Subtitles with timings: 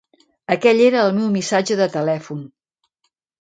[0.53, 2.41] Aquell era el meu missatge de telèfon.